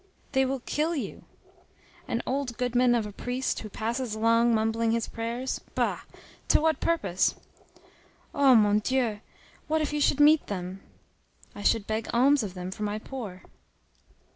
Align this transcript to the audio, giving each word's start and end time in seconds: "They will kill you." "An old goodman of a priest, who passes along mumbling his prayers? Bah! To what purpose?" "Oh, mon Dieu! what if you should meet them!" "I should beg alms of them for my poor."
"They 0.31 0.45
will 0.45 0.61
kill 0.61 0.95
you." 0.95 1.25
"An 2.07 2.23
old 2.25 2.57
goodman 2.57 2.95
of 2.95 3.05
a 3.05 3.11
priest, 3.11 3.59
who 3.59 3.69
passes 3.69 4.15
along 4.15 4.55
mumbling 4.55 4.93
his 4.93 5.07
prayers? 5.07 5.61
Bah! 5.75 5.99
To 6.47 6.59
what 6.59 6.79
purpose?" 6.79 7.35
"Oh, 8.33 8.55
mon 8.55 8.79
Dieu! 8.79 9.19
what 9.67 9.79
if 9.79 9.93
you 9.93 10.01
should 10.01 10.19
meet 10.19 10.47
them!" 10.47 10.81
"I 11.53 11.61
should 11.61 11.85
beg 11.85 12.07
alms 12.13 12.41
of 12.41 12.55
them 12.55 12.71
for 12.71 12.81
my 12.81 12.97
poor." 12.97 13.43